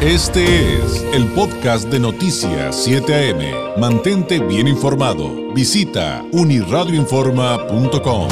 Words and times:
Este 0.00 0.76
es 0.76 1.02
el 1.12 1.26
podcast 1.32 1.88
de 1.88 1.98
Noticias 1.98 2.84
7 2.84 3.32
AM. 3.32 3.80
Mantente 3.80 4.38
bien 4.38 4.68
informado. 4.68 5.52
Visita 5.52 6.24
uniradioinforma.com. 6.30 8.28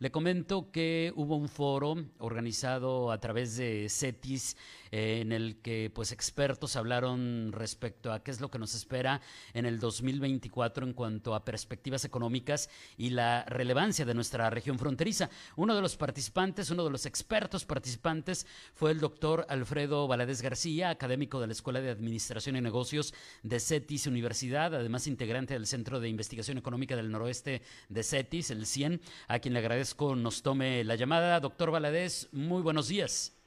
Le 0.00 0.10
comento 0.10 0.72
que 0.72 1.12
hubo 1.14 1.36
un 1.36 1.48
foro 1.48 1.94
organizado 2.18 3.12
a 3.12 3.20
través 3.20 3.56
de 3.56 3.86
CETIS 3.88 4.56
eh, 4.92 5.20
en 5.20 5.32
el 5.32 5.56
que 5.62 5.90
pues 5.94 6.12
expertos 6.12 6.76
hablaron 6.76 7.52
respecto 7.52 8.12
a 8.12 8.22
qué 8.22 8.30
es 8.30 8.40
lo 8.40 8.50
que 8.50 8.58
nos 8.58 8.74
espera 8.74 9.20
en 9.54 9.66
el 9.66 9.78
2024 9.78 10.86
en 10.86 10.92
cuanto 10.92 11.34
a 11.34 11.44
perspectivas 11.44 12.04
económicas 12.04 12.70
y 12.96 13.10
la 13.10 13.44
relevancia 13.44 14.04
de 14.04 14.14
nuestra 14.14 14.50
región 14.50 14.78
fronteriza. 14.78 15.30
Uno 15.56 15.74
de 15.74 15.82
los 15.82 15.96
participantes, 15.96 16.70
uno 16.70 16.84
de 16.84 16.90
los 16.90 17.06
expertos 17.06 17.64
participantes 17.64 18.46
fue 18.74 18.90
el 18.90 19.00
doctor 19.00 19.46
Alfredo 19.48 20.08
Valadez 20.08 20.42
García, 20.42 20.90
académico 20.90 21.40
de 21.40 21.46
la 21.46 21.52
Escuela 21.52 21.80
de 21.80 21.90
Administración 21.90 22.56
y 22.56 22.60
Negocios 22.60 23.14
de 23.42 23.60
CETIS 23.60 24.06
Universidad, 24.06 24.74
además 24.74 25.06
integrante 25.06 25.54
del 25.54 25.66
Centro 25.66 26.00
de 26.00 26.08
Investigación 26.08 26.58
Económica 26.58 26.96
del 26.96 27.10
Noroeste 27.10 27.62
de 27.88 28.02
CETIS, 28.02 28.50
el 28.50 28.66
CIEN, 28.66 29.00
a 29.28 29.38
quien 29.38 29.54
le 29.54 29.60
agradezco 29.60 30.16
nos 30.16 30.42
tome 30.42 30.84
la 30.84 30.96
llamada. 30.96 31.40
Doctor 31.40 31.70
Valadez, 31.70 32.28
muy 32.32 32.62
buenos 32.62 32.88
días. 32.88 33.39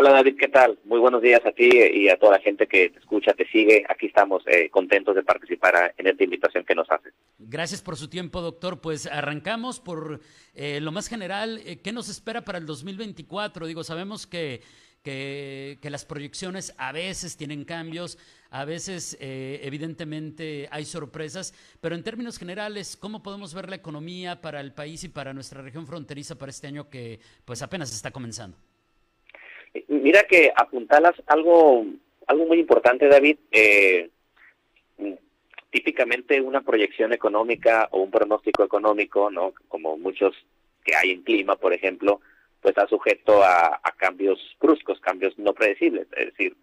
Hola 0.00 0.12
David, 0.12 0.36
¿qué 0.38 0.48
tal? 0.48 0.78
Muy 0.84 0.98
buenos 0.98 1.20
días 1.20 1.44
a 1.44 1.52
ti 1.52 1.68
y 1.68 2.08
a 2.08 2.18
toda 2.18 2.38
la 2.38 2.42
gente 2.42 2.66
que 2.66 2.88
te 2.88 2.98
escucha, 3.00 3.34
te 3.34 3.46
sigue. 3.50 3.84
Aquí 3.86 4.06
estamos 4.06 4.42
eh, 4.46 4.70
contentos 4.70 5.14
de 5.14 5.22
participar 5.22 5.94
en 5.94 6.06
esta 6.06 6.24
invitación 6.24 6.64
que 6.64 6.74
nos 6.74 6.90
haces. 6.90 7.12
Gracias 7.38 7.82
por 7.82 7.98
su 7.98 8.08
tiempo, 8.08 8.40
doctor. 8.40 8.80
Pues 8.80 9.04
arrancamos 9.04 9.78
por 9.78 10.20
eh, 10.54 10.80
lo 10.80 10.90
más 10.90 11.06
general. 11.06 11.60
Eh, 11.66 11.82
¿Qué 11.82 11.92
nos 11.92 12.08
espera 12.08 12.46
para 12.46 12.56
el 12.56 12.64
2024? 12.64 13.66
Digo, 13.66 13.84
sabemos 13.84 14.26
que 14.26 14.62
que, 15.02 15.78
las 15.82 16.06
proyecciones 16.06 16.74
a 16.78 16.92
veces 16.92 17.36
tienen 17.36 17.64
cambios, 17.66 18.16
a 18.50 18.64
veces 18.64 19.18
evidentemente 19.20 20.68
hay 20.70 20.84
sorpresas, 20.86 21.54
pero 21.80 21.94
en 21.94 22.02
términos 22.02 22.38
generales, 22.38 22.96
¿cómo 22.96 23.22
podemos 23.22 23.52
ver 23.54 23.68
la 23.68 23.76
economía 23.76 24.40
para 24.40 24.60
el 24.60 24.72
país 24.72 25.04
y 25.04 25.08
para 25.08 25.34
nuestra 25.34 25.60
región 25.62 25.86
fronteriza 25.86 26.36
para 26.36 26.50
este 26.50 26.68
año 26.68 26.88
que 26.88 27.20
pues 27.44 27.60
apenas 27.62 27.92
está 27.92 28.10
comenzando? 28.10 28.58
Mira 29.88 30.24
que 30.24 30.52
apuntalas 30.54 31.14
algo, 31.26 31.84
algo 32.26 32.46
muy 32.46 32.58
importante, 32.58 33.08
David. 33.08 33.38
Eh, 33.52 34.10
típicamente 35.70 36.40
una 36.40 36.60
proyección 36.62 37.12
económica 37.12 37.88
o 37.92 38.02
un 38.02 38.10
pronóstico 38.10 38.64
económico, 38.64 39.30
¿no? 39.30 39.54
Como 39.68 39.96
muchos 39.96 40.34
que 40.84 40.94
hay 40.96 41.12
en 41.12 41.22
clima, 41.22 41.56
por 41.56 41.72
ejemplo, 41.72 42.20
pues 42.60 42.72
está 42.72 42.86
sujeto 42.88 43.42
a, 43.42 43.80
cambios 43.96 44.38
bruscos, 44.60 44.98
cambios 45.00 45.38
no 45.38 45.52
predecibles, 45.52 46.06
es 46.16 46.26
decir, 46.26 46.56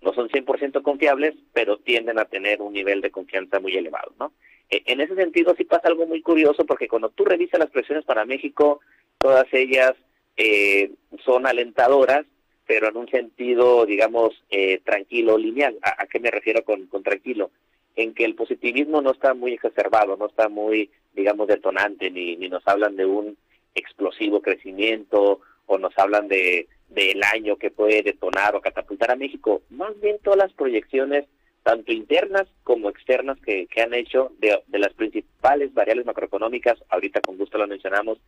no 0.00 0.12
son 0.12 0.28
100% 0.28 0.82
confiables, 0.82 1.34
pero 1.52 1.78
tienden 1.78 2.20
a 2.20 2.24
tener 2.24 2.62
un 2.62 2.72
nivel 2.72 3.00
de 3.00 3.10
confianza 3.10 3.58
muy 3.58 3.76
elevado, 3.76 4.12
¿no? 4.18 4.32
E, 4.70 4.82
en 4.86 5.00
ese 5.00 5.16
sentido 5.16 5.54
sí 5.56 5.64
pasa 5.64 5.88
algo 5.88 6.06
muy 6.06 6.22
curioso 6.22 6.64
porque 6.64 6.88
cuando 6.88 7.10
tú 7.10 7.24
revisas 7.24 7.58
las 7.58 7.70
presiones 7.70 8.04
para 8.04 8.24
México, 8.24 8.80
todas 9.18 9.46
ellas 9.52 9.94
eh, 10.36 10.92
son 11.24 11.46
alentadoras, 11.46 12.24
pero 12.66 12.88
en 12.88 12.96
un 12.96 13.08
sentido, 13.08 13.86
digamos, 13.86 14.32
eh, 14.50 14.80
tranquilo, 14.84 15.36
lineal. 15.36 15.78
¿A, 15.82 16.06
qué 16.06 16.20
me 16.20 16.30
refiero 16.30 16.64
con, 16.64 16.86
con 16.86 17.02
tranquilo? 17.02 17.50
En 17.96 18.14
que 18.14 18.24
el 18.24 18.34
positivismo 18.34 19.00
no 19.02 19.12
está 19.12 19.34
muy 19.34 19.52
exacerbado, 19.52 20.16
no 20.16 20.26
está 20.26 20.48
muy, 20.48 20.90
digamos, 21.12 21.46
detonante, 21.46 22.10
ni, 22.10 22.36
ni 22.36 22.48
nos 22.48 22.66
hablan 22.66 22.96
de 22.96 23.06
un 23.06 23.36
explosivo 23.74 24.40
crecimiento 24.40 25.40
o 25.66 25.78
nos 25.78 25.96
hablan 25.98 26.28
de 26.28 26.68
del 26.88 27.22
año 27.24 27.56
que 27.56 27.70
puede 27.70 28.02
detonar 28.02 28.54
o 28.54 28.60
catapultar 28.60 29.10
a 29.10 29.16
México. 29.16 29.62
Más 29.70 29.98
bien 30.00 30.18
todas 30.22 30.38
las 30.38 30.52
proyecciones, 30.52 31.24
tanto 31.62 31.92
internas 31.92 32.46
como 32.62 32.88
externas 32.88 33.38
que, 33.40 33.66
que 33.66 33.80
han 33.82 33.94
hecho 33.94 34.32
de, 34.38 34.60
de, 34.66 34.78
las 34.78 34.92
principales 34.92 35.72
variables 35.74 36.06
macroeconómicas, 36.06 36.78
ahorita 36.90 37.20
con 37.20 37.36
gusto 37.36 37.58
lo 37.58 37.66
mencionamos, 37.66 38.18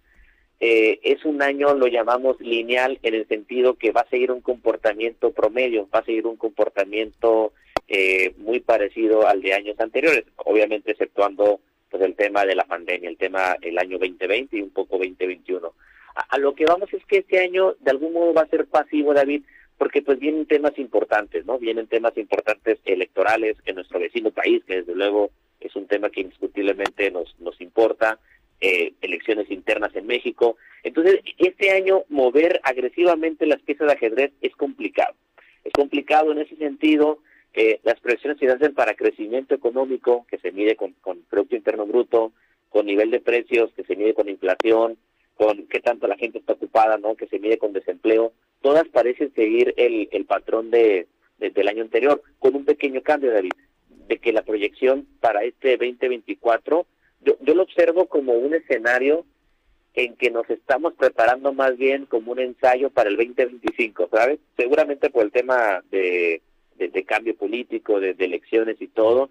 eh, 0.59 1.01
es 1.03 1.25
un 1.25 1.43
año, 1.43 1.75
lo 1.75 1.87
llamamos 1.87 2.41
lineal, 2.41 2.99
en 3.03 3.15
el 3.15 3.29
sentido 3.29 3.75
que 3.75 3.93
va 3.93 4.03
a 4.03 4.09
seguir 4.09 4.33
un 4.33 4.41
comportamiento 4.41 5.33
promedio, 5.33 5.89
va 5.95 5.99
a 5.99 6.05
seguir 6.05 6.27
un 6.27 6.37
comportamiento 6.37 7.53
eh, 7.89 8.33
muy 8.39 8.61
parecido 8.61 9.27
al 9.27 9.43
de 9.43 9.53
años 9.53 9.79
anteriores, 9.79 10.25
obviamente 10.37 10.93
exceptuando 10.93 11.61
pues 11.91 12.03
el 12.03 12.17
tema 12.17 12.45
de 12.45 12.55
la 12.55 12.65
pandemia, 12.65 13.09
el 13.09 13.19
tema 13.19 13.57
el 13.61 13.79
año 13.79 13.99
2020 13.99 14.57
y 14.57 14.63
un 14.63 14.71
poco 14.71 14.97
2021. 14.99 15.73
A, 16.15 16.39
lo 16.39 16.55
que 16.55 16.65
vamos 16.65 16.93
es 16.95 17.05
que 17.05 17.19
este 17.19 17.39
año 17.39 17.75
de 17.81 17.91
algún 17.91 18.15
modo 18.15 18.33
va 18.33 18.43
a 18.43 18.49
ser 18.49 18.67
pasivo, 18.67 19.13
David, 19.13 19.43
porque 19.77 20.01
pues 20.01 20.19
vienen 20.19 20.47
temas 20.47 20.79
importantes, 20.79 21.45
¿no? 21.45 21.59
Vienen 21.59 21.87
temas 21.87 22.17
importantes 22.17 22.79
electorales 22.87 23.59
en 23.67 23.75
nuestro 23.75 24.01
vecino 24.01 24.31
país, 24.31 24.65
que 24.65 24.77
desde 24.77 24.95
luego 24.95 25.31
es 25.61 25.77
un 25.77 25.87
tema 25.87 26.09
que 26.09 26.23
indiscutiblemente 26.23 27.11
nos, 27.11 27.39
nos 27.41 27.61
importa, 27.61 28.19
eh, 28.67 28.95
elecciones 29.01 29.49
internas 29.49 29.95
en 29.95 30.09
México. 30.09 30.57
Entonces, 30.83 31.21
este 31.39 31.71
año 31.71 32.03
mover 32.09 32.61
agresivamente 32.65 33.47
las 33.47 33.63
piezas 33.63 33.87
de 33.87 33.93
ajedrez 33.93 34.33
es 34.41 34.57
complicado. 34.57 35.15
Es 35.63 35.73
complicado 35.73 36.33
en 36.33 36.39
ese 36.39 36.57
sentido 36.57 37.21
eh, 37.55 37.79
las 37.85 38.01
proyecciones 38.01 38.41
se 38.41 38.49
hacen 38.49 38.75
para 38.75 38.95
crecimiento 38.95 39.55
económico, 39.55 40.27
que 40.29 40.39
se 40.39 40.51
mide 40.51 40.75
con, 40.75 40.95
Producto 41.31 41.55
Interno 41.55 41.87
Bruto, 41.87 42.33
con 42.69 42.87
nivel 42.87 43.13
de 43.13 43.21
precios, 43.21 43.71
que 43.77 43.85
se 43.85 43.95
mide 43.95 44.15
con 44.15 44.29
inflación, 44.29 44.97
con 45.37 45.69
qué 45.69 45.79
tanto 45.79 46.09
la 46.09 46.17
gente 46.17 46.39
está 46.39 46.55
ocupada, 46.55 46.99
¿no? 46.99 47.15
que 47.15 47.29
se 47.29 47.39
mide 47.39 47.59
con 47.59 47.73
desempleo, 47.73 48.33
todas 48.63 48.89
parecen 48.89 49.33
seguir 49.35 49.75
el, 49.77 50.09
el 50.11 50.25
patrón 50.25 50.73
de, 50.73 51.07
del 51.39 51.69
año 51.69 51.83
anterior, 51.83 52.21
con 52.41 52.57
un 52.57 52.65
pequeño 52.65 53.01
cambio, 53.03 53.33
David, 53.33 53.53
de 54.09 54.19
que 54.19 54.33
la 54.33 54.43
proyección 54.43 55.07
para 55.21 55.45
este 55.45 55.77
2024, 55.77 56.85
yo, 57.27 57.37
yo 57.43 57.55
lo 57.55 57.65
observo 57.65 58.07
como 58.07 58.33
un 58.33 58.55
escenario 58.55 59.27
en 59.93 60.17
que 60.17 60.31
nos 60.31 60.49
estamos 60.49 60.95
preparando 60.95 61.53
más 61.53 61.77
bien 61.77 62.07
como 62.07 62.33
un 62.33 62.39
ensayo 62.39 62.89
para 62.89 63.11
el 63.11 63.17
2025, 63.17 64.09
¿sabes? 64.11 64.39
Seguramente 64.57 65.11
por 65.11 65.25
el 65.25 65.33
tema 65.33 65.83
de 65.91 66.41
de, 66.79 67.05
cambio 67.05 67.37
político, 67.37 68.01
de, 68.01 68.15
elecciones 68.19 68.81
y 68.81 68.89
todo. 68.89 69.31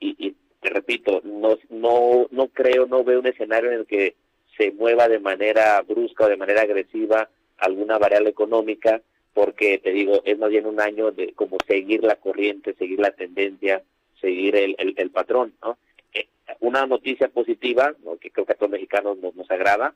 Y, 0.00 0.34
te 0.60 0.70
repito, 0.70 1.20
no, 1.24 1.58
no, 1.68 2.26
no 2.30 2.48
creo, 2.48 2.86
no 2.86 3.04
veo 3.04 3.20
un 3.20 3.26
escenario 3.26 3.70
en 3.70 3.80
el 3.80 3.86
que 3.86 4.14
se 4.56 4.70
mueva 4.70 5.08
de 5.08 5.18
manera 5.18 5.82
brusca 5.82 6.24
o 6.24 6.28
de 6.28 6.38
manera 6.38 6.62
agresiva 6.62 7.28
alguna 7.58 7.98
variable 7.98 8.30
económica, 8.30 9.02
porque 9.34 9.76
te 9.78 9.92
digo, 9.92 10.22
es 10.24 10.38
más 10.38 10.48
bien 10.48 10.64
un 10.64 10.80
año 10.80 11.10
de 11.10 11.34
como 11.34 11.58
seguir 11.66 12.02
la 12.02 12.16
corriente, 12.16 12.74
seguir 12.78 12.98
la 12.98 13.10
tendencia, 13.10 13.82
seguir 14.22 14.56
el, 14.56 14.74
el, 14.78 15.10
patrón, 15.10 15.52
¿no? 15.62 15.76
Eh, 16.14 16.28
una 16.60 16.86
noticia 16.86 17.28
positiva, 17.28 17.94
que 18.20 18.30
creo 18.30 18.46
que 18.46 18.52
a 18.52 18.56
todos 18.56 18.70
los 18.70 18.80
mexicanos 18.80 19.18
nos, 19.18 19.50
agrada, 19.50 19.94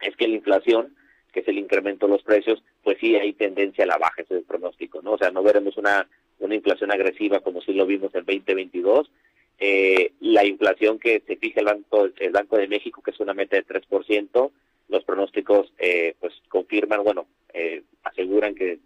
es 0.00 0.16
que 0.16 0.28
la 0.28 0.36
inflación 0.36 0.94
que 1.32 1.40
es 1.40 1.48
el 1.48 1.58
incremento 1.58 2.06
de 2.06 2.12
los 2.12 2.22
precios, 2.22 2.62
pues 2.82 2.98
sí 3.00 3.16
hay 3.16 3.32
tendencia 3.32 3.84
a 3.84 3.86
la 3.86 3.96
baja, 3.96 4.20
ese 4.20 4.34
es 4.34 4.40
el 4.40 4.46
pronóstico, 4.46 5.00
¿no? 5.00 5.12
O 5.12 5.18
sea, 5.18 5.30
no 5.30 5.42
veremos 5.42 5.78
una, 5.78 6.06
una 6.40 6.54
inflación 6.54 6.92
agresiva 6.92 7.40
como 7.40 7.62
sí 7.62 7.72
lo 7.72 7.86
vimos 7.86 8.14
en 8.14 8.26
2022. 8.26 9.10
Eh, 9.58 10.12
la 10.20 10.44
inflación 10.44 10.98
que 10.98 11.22
se 11.26 11.36
fija 11.36 11.60
el 11.60 11.66
Banco, 11.66 12.08
el 12.18 12.32
Banco 12.32 12.58
de 12.58 12.68
México, 12.68 13.00
que 13.00 13.12
es 13.12 13.20
una 13.20 13.32
meta 13.32 13.56
de 13.56 13.64
3%, 13.64 14.50
los 14.88 15.04
pronósticos 15.04 15.72
eh, 15.78 16.14
pues 16.20 16.34
confirman, 16.48 17.02
bueno, 17.02 17.26
eh, 17.54 17.82
aseguran 18.02 18.54
que 18.54 18.78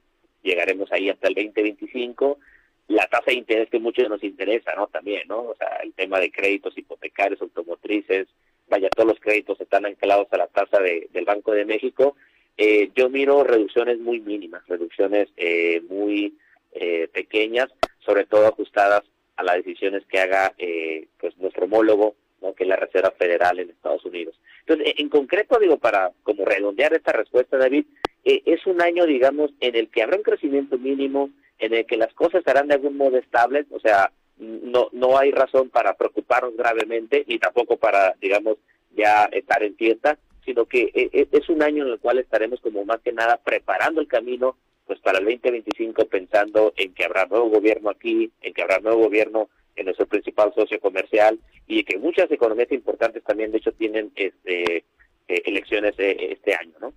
llegaremos 0.42 0.90
ahí 0.92 1.10
hasta 1.10 1.28
el 1.28 1.34
2025. 1.34 2.38
La 2.88 3.06
tasa 3.06 3.26
de 3.26 3.34
interés 3.34 3.68
que 3.68 3.78
mucho 3.78 4.08
nos 4.08 4.22
interesa, 4.22 4.74
¿no? 4.74 4.86
También, 4.86 5.26
¿no? 5.28 5.40
O 5.40 5.56
sea, 5.56 5.80
el 5.82 5.92
tema 5.92 6.20
de 6.20 6.30
créditos 6.30 6.76
hipotecarios, 6.78 7.40
automotrices, 7.42 8.28
vaya, 8.68 8.88
todos 8.90 9.08
los 9.08 9.20
créditos 9.20 9.60
están 9.60 9.86
anclados 9.86 10.28
a 10.30 10.36
la 10.36 10.46
tasa 10.46 10.80
de, 10.80 11.08
del 11.12 11.24
Banco 11.24 11.52
de 11.52 11.64
México 11.64 12.16
eh, 12.56 12.90
yo 12.94 13.10
miro 13.10 13.44
reducciones 13.44 13.98
muy 13.98 14.20
mínimas, 14.20 14.66
reducciones 14.66 15.28
eh, 15.36 15.82
muy 15.88 16.34
eh, 16.72 17.08
pequeñas, 17.12 17.68
sobre 17.98 18.24
todo 18.24 18.46
ajustadas 18.46 19.02
a 19.36 19.42
las 19.42 19.56
decisiones 19.56 20.04
que 20.06 20.18
haga 20.18 20.54
eh, 20.56 21.06
pues 21.18 21.36
nuestro 21.36 21.66
homólogo, 21.66 22.14
¿no? 22.40 22.54
que 22.54 22.64
es 22.64 22.68
la 22.68 22.76
Reserva 22.76 23.10
Federal 23.10 23.58
en 23.58 23.70
Estados 23.70 24.04
Unidos. 24.06 24.40
Entonces, 24.60 24.94
en 24.96 25.10
concreto, 25.10 25.58
digo, 25.58 25.76
para 25.76 26.12
como 26.22 26.44
redondear 26.46 26.94
esta 26.94 27.12
respuesta, 27.12 27.58
David, 27.58 27.84
es 28.24 28.66
un 28.66 28.82
año, 28.82 29.06
digamos, 29.06 29.52
en 29.60 29.76
el 29.76 29.88
que 29.88 30.02
habrá 30.02 30.16
un 30.16 30.24
crecimiento 30.24 30.78
mínimo, 30.78 31.30
en 31.58 31.74
el 31.74 31.86
que 31.86 31.96
las 31.96 32.12
cosas 32.14 32.40
estarán 32.40 32.68
de 32.68 32.74
algún 32.74 32.96
modo 32.96 33.16
estables, 33.16 33.66
o 33.70 33.80
sea, 33.80 34.10
no, 34.38 34.88
no 34.92 35.18
hay 35.18 35.30
razón 35.30 35.70
para 35.70 35.94
preocuparnos 35.94 36.56
gravemente, 36.56 37.24
ni 37.26 37.38
tampoco 37.38 37.76
para, 37.76 38.14
digamos, 38.20 38.58
ya 38.94 39.24
estar 39.26 39.62
en 39.62 39.76
fiesta, 39.76 40.18
sino 40.44 40.66
que 40.66 40.90
eh, 40.94 41.10
eh, 41.12 41.28
es 41.32 41.48
un 41.48 41.62
año 41.62 41.84
en 41.84 41.92
el 41.92 41.98
cual 41.98 42.18
estaremos 42.18 42.60
como 42.60 42.84
más 42.84 43.00
que 43.00 43.12
nada 43.12 43.38
preparando 43.42 44.00
el 44.00 44.06
camino 44.08 44.56
pues 44.86 45.00
para 45.00 45.18
el 45.18 45.24
2025 45.24 46.06
pensando 46.06 46.72
en 46.76 46.94
que 46.94 47.04
habrá 47.04 47.26
nuevo 47.26 47.50
gobierno 47.50 47.90
aquí, 47.90 48.30
en 48.40 48.54
que 48.54 48.62
habrá 48.62 48.78
nuevo 48.78 49.02
gobierno 49.02 49.48
en 49.74 49.86
nuestro 49.86 50.06
principal 50.06 50.52
socio 50.54 50.78
comercial 50.80 51.40
y 51.66 51.82
que 51.82 51.98
muchas 51.98 52.30
economías 52.30 52.70
importantes 52.70 53.24
también 53.24 53.50
de 53.50 53.58
hecho 53.58 53.72
tienen 53.72 54.12
este, 54.14 54.76
eh, 54.76 55.42
elecciones 55.44 55.94
este 55.98 56.54
año, 56.54 56.74
¿no? 56.80 56.92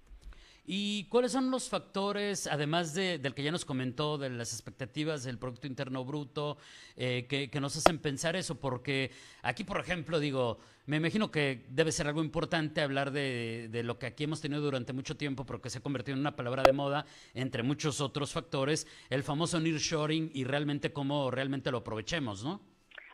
¿Y 0.71 1.05
cuáles 1.05 1.31
son 1.31 1.49
los 1.49 1.67
factores, 1.67 2.45
además 2.45 2.93
del 2.93 3.33
que 3.33 3.41
ya 3.41 3.51
nos 3.51 3.65
comentó, 3.65 4.19
de 4.19 4.29
las 4.29 4.53
expectativas 4.53 5.23
del 5.23 5.39
Producto 5.39 5.65
Interno 5.65 6.05
Bruto, 6.05 6.57
eh, 6.95 7.25
que, 7.27 7.59
nos 7.59 7.75
hacen 7.75 7.97
pensar 7.97 8.35
eso? 8.35 8.53
Porque 8.59 9.09
aquí, 9.41 9.63
por 9.63 9.79
ejemplo, 9.79 10.19
digo, 10.19 10.59
me 10.85 10.97
imagino 10.97 11.31
que 11.31 11.61
debe 11.69 11.91
ser 11.91 12.05
algo 12.05 12.23
importante 12.23 12.81
hablar 12.81 13.09
de, 13.09 13.67
de, 13.71 13.81
lo 13.81 13.97
que 13.97 14.05
aquí 14.05 14.25
hemos 14.25 14.41
tenido 14.41 14.61
durante 14.61 14.93
mucho 14.93 15.17
tiempo, 15.17 15.43
pero 15.43 15.59
que 15.59 15.71
se 15.71 15.79
ha 15.79 15.81
convertido 15.81 16.13
en 16.13 16.19
una 16.19 16.35
palabra 16.35 16.61
de 16.61 16.71
moda, 16.71 17.03
entre 17.33 17.63
muchos 17.63 17.99
otros 17.99 18.31
factores, 18.31 18.85
el 19.09 19.23
famoso 19.23 19.59
nearshoring 19.59 20.29
y 20.35 20.43
realmente 20.43 20.93
cómo 20.93 21.31
realmente 21.31 21.71
lo 21.71 21.79
aprovechemos, 21.79 22.43
¿no? 22.43 22.61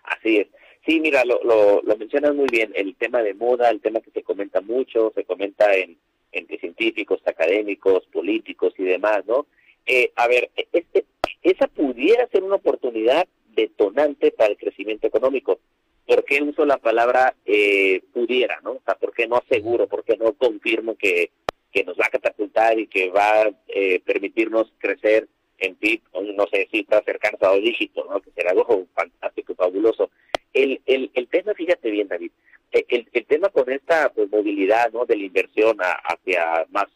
Así 0.03 0.39
es. 0.39 0.47
Sí, 0.85 0.99
mira, 0.99 1.23
lo, 1.23 1.41
lo, 1.45 1.81
lo 1.83 1.95
mencionas 1.95 2.35
muy 2.35 2.47
bien, 2.51 2.73
el 2.75 2.97
tema 2.97 3.21
de 3.21 3.33
moda, 3.33 3.69
el 3.69 3.79
tema 3.79 4.01
que 4.01 4.11
se 4.11 4.23
comenta 4.23 4.59
mucho, 4.59 5.13
se 5.15 5.23
comenta 5.23 5.73
en 5.73 5.97
entre 6.35 6.59
científicos, 6.59 7.21
académicos, 7.25 8.05
políticos 8.07 8.73
y 8.77 8.83
demás, 8.83 9.25
¿no? 9.25 9.47
Eh, 9.85 10.11
a 10.15 10.27
ver, 10.27 10.49
e, 10.55 10.67
e, 10.73 10.85
e, 10.93 11.05
esa 11.43 11.67
pudiera 11.67 12.27
ser 12.27 12.43
una 12.43 12.55
oportunidad 12.55 13.27
detonante 13.55 14.31
para 14.31 14.51
el 14.51 14.57
crecimiento 14.57 15.07
económico. 15.07 15.59
¿Por 16.05 16.23
qué 16.25 16.41
uso 16.43 16.65
la 16.65 16.77
palabra 16.77 17.35
eh, 17.45 18.01
pudiera, 18.13 18.59
no? 18.63 18.73
O 18.73 18.81
sea, 18.85 18.95
¿por 18.95 19.13
qué 19.13 19.27
no 19.27 19.37
aseguro, 19.37 19.87
por 19.87 20.03
qué 20.03 20.17
no 20.17 20.33
confirmo 20.33 20.95
que, 20.95 21.31
que 21.71 21.83
nos 21.83 21.97
va 21.97 22.05
a 22.07 22.11
catapultar 22.11 22.77
y 22.79 22.87
que 22.87 23.09
va 23.09 23.43
a 23.43 23.51
eh, 23.67 23.99
permitirnos 24.05 24.71
crecer 24.77 25.27
en 25.57 25.75
PIB, 25.75 26.01
no 26.35 26.47
sé, 26.47 26.67
cifras 26.69 27.03
cercanas 27.05 27.41
a 27.41 27.47
dos 27.47 27.61
dígitos, 27.61 28.05
¿no? 28.09 28.19
Que 28.19 28.31
será 28.31 28.51
algo 28.51 28.85
fantástico 28.93 29.55
fabuloso. 29.55 30.11
El, 30.53 30.81
el, 30.85 31.11
el 31.13 31.27
tema, 31.27 31.53
fíjate 31.53 31.89
bien, 31.89 32.07
David, 32.07 32.31
el, 32.71 33.07
el 33.11 33.25
tema 33.25 33.44
esta 33.85 34.09
pues, 34.09 34.29
movilidad 34.31 34.91
¿no? 34.91 35.05
de 35.05 35.15
la 35.15 35.23
inversión 35.23 35.77
hacia 35.79 36.65
más 36.71 36.87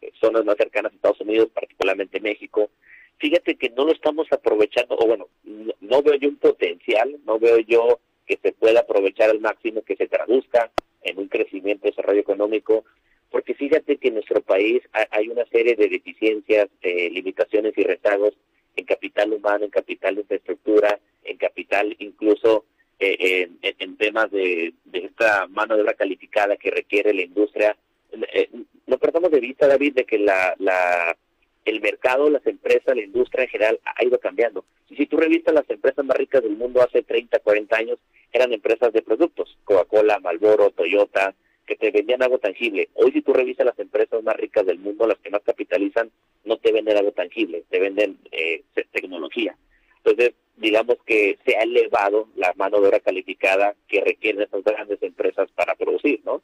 eh, 0.00 0.10
zonas 0.20 0.44
más 0.46 0.56
cercanas 0.56 0.92
a 0.92 0.94
Estados 0.94 1.20
Unidos, 1.20 1.50
particularmente 1.52 2.18
México, 2.18 2.70
fíjate 3.18 3.56
que 3.56 3.68
no 3.70 3.84
lo 3.84 3.92
estamos 3.92 4.26
aprovechando, 4.30 4.96
o 4.96 5.06
bueno, 5.06 5.28
no, 5.44 6.02
veo 6.02 6.14
yo 6.14 6.30
un 6.30 6.36
potencial, 6.36 7.16
no 7.26 7.38
veo 7.38 7.58
yo 7.58 8.00
que 8.26 8.38
se 8.42 8.52
pueda 8.52 8.80
aprovechar 8.80 9.28
al 9.28 9.40
máximo, 9.40 9.82
que 9.82 9.96
se 9.96 10.06
traduzca 10.06 10.70
en 11.02 11.18
un 11.18 11.28
crecimiento, 11.28 11.88
desarrollo 11.88 12.20
económico, 12.20 12.84
porque 13.30 13.54
fíjate 13.54 13.98
que 13.98 14.08
en 14.08 14.14
nuestro 14.14 14.40
país 14.40 14.82
hay 15.10 15.28
una 15.28 15.44
serie 15.46 15.76
de 15.76 15.88
deficiencias, 15.88 16.68
limitaciones 16.82 17.76
y 17.76 17.82
rezagos 17.82 18.32
en 18.76 18.86
capital 18.86 19.32
humano, 19.32 19.66
en 19.66 19.70
capital 19.70 20.14
de 20.14 20.22
infraestructura, 20.22 20.98
en 21.24 21.36
capital 21.36 21.94
incluso 21.98 22.64
eh, 23.00 23.50
en, 23.62 23.96
temas 23.96 24.30
de, 24.30 24.74
esta 24.92 25.46
mano 25.48 25.74
de 25.74 25.82
obra 25.82 25.94
calificada 25.94 26.56
que 26.56 26.70
requiere 26.70 27.14
la 27.14 27.22
industria. 27.22 27.76
Eh, 28.32 28.50
no 28.86 28.98
perdamos 28.98 29.30
de 29.30 29.40
vista, 29.40 29.66
David, 29.66 29.94
de 29.94 30.04
que 30.04 30.18
la, 30.18 30.54
la, 30.58 31.16
el 31.64 31.80
mercado, 31.80 32.28
las 32.28 32.46
empresas, 32.46 32.94
la 32.94 33.02
industria 33.02 33.44
en 33.44 33.50
general 33.50 33.80
ha 33.84 34.04
ido 34.04 34.18
cambiando. 34.18 34.64
Y 34.88 34.96
si 34.96 35.06
tú 35.06 35.16
revisas 35.16 35.54
las 35.54 35.68
empresas 35.70 36.04
más 36.04 36.16
ricas 36.16 36.42
del 36.42 36.56
mundo 36.56 36.82
hace 36.82 37.02
30, 37.02 37.38
40 37.38 37.76
años, 37.76 37.98
eran 38.32 38.52
empresas 38.52 38.92
de 38.92 39.02
productos, 39.02 39.56
Coca-Cola, 39.64 40.18
Marlboro, 40.20 40.70
Toyota, 40.70 41.34
que 41.66 41.76
te 41.76 41.90
vendían 41.90 42.22
algo 42.22 42.38
tangible. 42.38 42.88
Hoy 42.94 43.12
si 43.12 43.22
tú 43.22 43.32
revisas 43.32 43.64
las 43.64 43.78
empresas 43.78 44.22
más 44.22 44.36
ricas 44.36 44.66
del 44.66 44.78
mundo, 44.78 45.06
las 45.06 45.18
que 45.18 45.30
más 45.30 45.42
capitalizan, 45.42 46.10
no 46.44 46.56
te 46.56 46.72
venden 46.72 46.96
algo 46.96 47.12
tangible, 47.12 47.64
te 47.70 47.78
venden 47.78 48.18
eh, 48.32 48.62
tecnología. 48.90 49.56
Entonces, 50.04 50.34
digamos 50.56 50.96
que 51.06 51.38
se 51.44 51.56
ha 51.56 51.62
elevado 51.62 52.28
la 52.36 52.52
mano 52.56 52.80
de 52.80 52.88
obra 52.88 53.00
calificada 53.00 53.74
que 53.88 54.00
requieren 54.02 54.42
esas 54.42 54.62
grandes 54.62 55.02
empresas 55.02 55.50
para 55.52 55.74
producir, 55.74 56.20
¿no? 56.24 56.42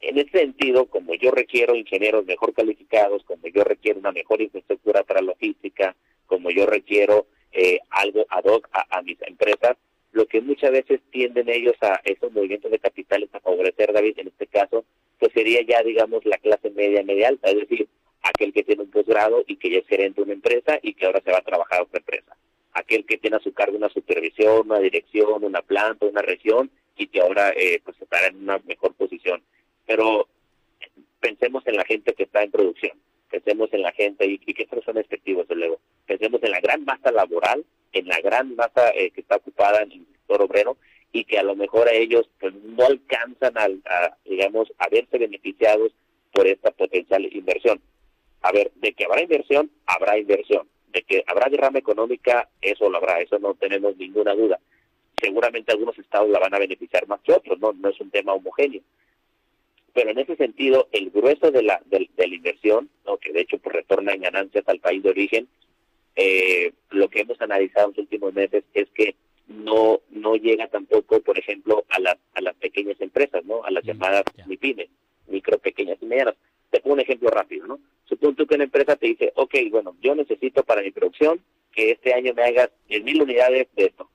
En 0.00 0.18
ese 0.18 0.38
sentido, 0.38 0.86
como 0.86 1.14
yo 1.14 1.30
requiero 1.30 1.74
ingenieros 1.74 2.26
mejor 2.26 2.52
calificados, 2.52 3.22
como 3.24 3.46
yo 3.48 3.64
requiero 3.64 4.00
una 4.00 4.12
mejor 4.12 4.42
infraestructura 4.42 5.02
para 5.04 5.22
logística, 5.22 5.96
como 6.26 6.50
yo 6.50 6.66
requiero 6.66 7.26
eh, 7.52 7.78
algo 7.90 8.26
ad 8.28 8.44
hoc 8.44 8.68
a, 8.72 9.00
mis 9.02 9.20
empresas, 9.22 9.76
lo 10.12 10.26
que 10.26 10.40
muchas 10.40 10.72
veces 10.72 11.00
tienden 11.10 11.48
ellos 11.48 11.74
a 11.80 12.00
esos 12.04 12.32
movimientos 12.32 12.70
de 12.70 12.78
capitales 12.78 13.30
a 13.32 13.40
favorecer, 13.40 13.92
David, 13.92 14.18
en 14.18 14.28
este 14.28 14.46
caso, 14.46 14.84
pues 15.18 15.32
sería 15.32 15.62
ya, 15.62 15.82
digamos, 15.82 16.24
la 16.26 16.38
clase 16.38 16.70
media, 16.70 17.02
media 17.02 17.28
alta, 17.28 17.48
es 17.50 17.60
decir, 17.60 17.88
aquel 18.22 18.52
que 18.52 18.64
tiene 18.64 18.82
un 18.82 18.90
posgrado 18.90 19.44
y 19.46 19.56
que 19.56 19.70
ya 19.70 19.78
es 19.78 19.86
gerente 19.86 20.20
de 20.20 20.24
una 20.24 20.34
empresa 20.34 20.78
y 20.82 20.94
que 20.94 21.06
ahora 21.06 21.22
se 21.24 21.30
va 21.30 21.38
a 21.38 21.42
trabajar 21.42 21.80
a 21.80 21.82
otra 21.84 21.98
empresa 21.98 22.36
aquel 22.74 23.06
que 23.06 23.18
tiene 23.18 23.36
a 23.36 23.40
su 23.40 23.52
cargo 23.52 23.76
una 23.76 23.88
supervisión, 23.88 24.66
una 24.66 24.80
dirección, 24.80 25.44
una 25.44 25.62
planta, 25.62 26.06
una 26.06 26.22
región 26.22 26.70
y 26.96 27.06
que 27.06 27.20
ahora 27.20 27.50
eh, 27.50 27.80
pues 27.84 28.00
estará 28.00 28.26
en 28.26 28.42
una 28.42 28.58
mejor 28.66 28.94
posición. 28.94 29.42
Pero 29.86 30.28
pensemos 31.20 31.66
en 31.66 31.76
la 31.76 31.84
gente 31.84 32.12
que 32.12 32.24
está 32.24 32.42
en 32.42 32.50
producción, 32.50 32.98
pensemos 33.30 33.72
en 33.72 33.82
la 33.82 33.92
gente 33.92 34.26
y, 34.26 34.38
que 34.38 34.64
estos 34.64 34.84
son 34.84 34.98
efectivos, 34.98 35.46
luego, 35.48 35.80
pensemos 36.06 36.42
en 36.42 36.50
la 36.50 36.60
gran 36.60 36.84
masa 36.84 37.10
laboral, 37.12 37.64
en 37.92 38.08
la 38.08 38.20
gran 38.20 38.54
masa 38.56 38.90
eh, 38.90 39.10
que 39.10 39.20
está 39.20 39.36
ocupada 39.36 39.82
en 39.82 39.92
el 39.92 40.06
sector 40.06 40.42
obrero 40.42 40.76
y 41.12 41.24
que 41.24 41.38
a 41.38 41.44
lo 41.44 41.54
mejor 41.54 41.88
a 41.88 41.92
ellos 41.92 42.28
pues 42.40 42.52
no 42.54 42.86
alcanzan 42.86 43.56
a, 43.56 43.64
a 43.64 44.16
digamos 44.24 44.72
a 44.78 44.88
verse 44.88 45.16
beneficiados 45.16 45.92
por 46.32 46.48
esta 46.48 46.72
potencial 46.72 47.24
inversión. 47.32 47.80
A 48.42 48.50
ver, 48.50 48.72
de 48.74 48.92
que 48.92 49.04
habrá 49.04 49.22
inversión, 49.22 49.70
habrá 49.86 50.18
inversión 50.18 50.68
de 50.94 51.02
que 51.02 51.24
habrá 51.26 51.50
derrama 51.50 51.78
económica, 51.78 52.48
eso 52.62 52.88
lo 52.88 52.98
habrá, 52.98 53.20
eso 53.20 53.38
no 53.38 53.54
tenemos 53.54 53.96
ninguna 53.96 54.34
duda. 54.34 54.60
Seguramente 55.20 55.72
algunos 55.72 55.98
estados 55.98 56.30
la 56.30 56.38
van 56.38 56.54
a 56.54 56.58
beneficiar 56.58 57.06
más 57.08 57.20
que 57.20 57.32
otros, 57.32 57.58
no, 57.58 57.72
no 57.72 57.88
es 57.88 58.00
un 58.00 58.10
tema 58.10 58.32
homogéneo. 58.32 58.80
Pero 59.92 60.10
en 60.10 60.18
ese 60.18 60.36
sentido, 60.36 60.88
el 60.92 61.10
grueso 61.10 61.50
de 61.50 61.62
la, 61.62 61.80
de, 61.86 62.08
la 62.16 62.26
inversión, 62.26 62.88
que 63.20 63.32
de 63.32 63.40
hecho 63.40 63.58
pues, 63.58 63.74
retorna 63.74 64.12
en 64.12 64.22
ganancias 64.22 64.64
al 64.68 64.80
país 64.80 65.02
de 65.02 65.10
origen, 65.10 65.48
eh, 66.16 66.72
lo 66.90 67.08
que 67.08 67.20
hemos 67.20 67.40
analizado 67.40 67.86
en 67.86 67.92
los 67.92 67.98
últimos 67.98 68.32
meses 68.34 68.64
es 68.72 68.88
que 68.90 69.16
no 69.48 70.00
no 70.10 70.36
llega 70.36 70.68
tampoco, 70.68 71.20
por 71.20 71.38
ejemplo, 71.38 71.84
a 71.90 72.00
las 72.00 72.16
a 72.34 72.40
las 72.40 72.54
pequeñas 72.54 73.00
empresas, 73.00 73.44
¿no? 73.44 73.64
A 73.64 73.70
las 73.70 73.84
mm, 73.84 73.88
llamadas 73.88 74.24
MIPIMES, 74.46 74.88
micro, 75.28 75.58
pequeñas 75.58 75.98
y 76.00 76.06
medianas. 76.06 76.34
Te 76.70 76.80
pongo 76.80 76.94
un 76.94 77.00
ejemplo 77.00 77.28
rápido, 77.30 77.66
¿no? 77.66 77.78
Supongo 78.04 78.46
que 78.46 78.54
una 78.54 78.64
empresa 78.64 78.96
te 78.96 79.06
dice, 79.06 79.32
ok, 79.36 79.54
bueno, 79.70 79.96
yo 80.00 80.14
para 80.52 80.82
mi 80.82 80.90
producción 80.90 81.40
que 81.72 81.90
este 81.92 82.14
año 82.14 82.34
me 82.34 82.44
hagas 82.44 82.70
10.000 82.88 83.22
unidades 83.22 83.68
de 83.74 83.86
esto. 83.86 84.08